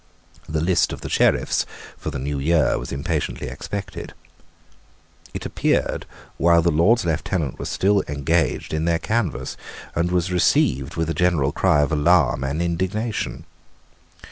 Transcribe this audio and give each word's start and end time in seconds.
The 0.49 0.61
list 0.61 0.91
of 0.93 1.01
the 1.01 1.09
Sheriffs 1.09 1.63
for 1.95 2.09
the 2.09 2.17
new 2.17 2.39
year 2.39 2.75
was 2.79 2.91
impatiently 2.91 3.49
expected. 3.49 4.13
It 5.31 5.45
appeared 5.45 6.07
while 6.37 6.63
the 6.63 6.71
Lords 6.71 7.05
Lieutenants 7.05 7.59
were 7.59 7.65
still 7.65 8.03
engaged 8.07 8.73
in 8.73 8.85
their 8.85 8.97
canvass, 8.97 9.57
and 9.93 10.09
was 10.09 10.31
received 10.31 10.95
with 10.95 11.11
a 11.11 11.13
general 11.13 11.51
cry 11.51 11.81
of 11.81 11.91
alarm 11.91 12.43
and 12.43 12.63
indignation. 12.63 13.45